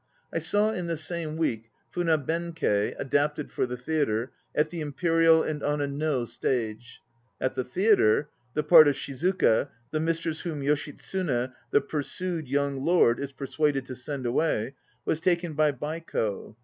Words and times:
I 0.33 0.39
saw 0.39 0.71
in 0.71 0.87
the 0.87 0.97
same 0.97 1.37
week 1.37 1.69
Funa 1.91 2.17
Benkei, 2.17 2.95
adapted 2.97 3.51
for 3.51 3.67
the 3.67 3.77
theatre, 3.77 4.31
at 4.55 4.71
the 4.71 4.81
Imperial 4.81 5.43
and 5.43 5.61
on 5.61 5.79
a 5.79 5.85
No 5.85 6.25
stage. 6.25 7.01
At 7.39 7.53
the 7.53 7.63
theatre, 7.63 8.27
the 8.55 8.63
part 8.63 8.87
of 8.87 8.95
Shizuka, 8.95 9.69
the 9.91 9.99
mistress 9.99 10.39
whom 10.39 10.61
Yoshitsune 10.63 11.53
the 11.69 11.81
pursued 11.81 12.47
young 12.47 12.83
lord 12.83 13.19
is 13.19 13.31
persuaded 13.31 13.85
to 13.85 13.95
send 13.95 14.25
away, 14.25 14.73
was 15.05 15.19
taken 15.19 15.53
by 15.53 15.71
Baiko. 15.71 16.55